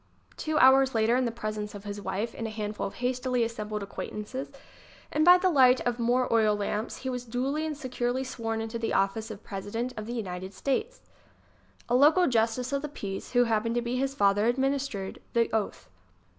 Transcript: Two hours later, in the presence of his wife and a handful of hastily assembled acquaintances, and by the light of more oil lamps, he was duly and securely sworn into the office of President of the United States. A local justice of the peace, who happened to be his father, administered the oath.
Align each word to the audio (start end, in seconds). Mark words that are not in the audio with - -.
Two 0.35 0.57
hours 0.57 0.95
later, 0.95 1.15
in 1.15 1.25
the 1.25 1.31
presence 1.31 1.75
of 1.75 1.83
his 1.83 2.01
wife 2.01 2.33
and 2.35 2.47
a 2.47 2.49
handful 2.49 2.87
of 2.87 2.95
hastily 2.95 3.43
assembled 3.43 3.83
acquaintances, 3.83 4.51
and 5.11 5.23
by 5.23 5.37
the 5.37 5.51
light 5.51 5.79
of 5.81 5.99
more 5.99 6.27
oil 6.33 6.55
lamps, 6.55 6.97
he 7.05 7.09
was 7.11 7.23
duly 7.23 7.67
and 7.67 7.77
securely 7.77 8.23
sworn 8.23 8.61
into 8.61 8.79
the 8.79 8.93
office 8.93 9.29
of 9.29 9.43
President 9.43 9.93
of 9.95 10.07
the 10.07 10.13
United 10.15 10.55
States. 10.55 11.01
A 11.87 11.93
local 11.93 12.25
justice 12.25 12.73
of 12.73 12.81
the 12.81 12.89
peace, 12.89 13.33
who 13.33 13.43
happened 13.43 13.75
to 13.75 13.81
be 13.83 13.97
his 13.97 14.15
father, 14.15 14.47
administered 14.47 15.19
the 15.33 15.53
oath. 15.55 15.87